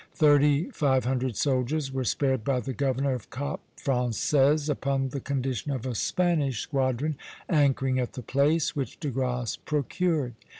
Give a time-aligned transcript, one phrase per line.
[0.15, 5.71] Thirty five hundred soldiers were spared by the governor of Cap Français, upon the condition
[5.71, 10.33] of a Spanish squadron anchoring at the place, which De Grasse procured.